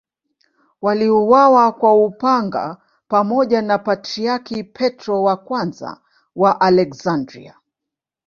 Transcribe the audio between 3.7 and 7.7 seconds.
Patriarki Petro I wa Aleksandria.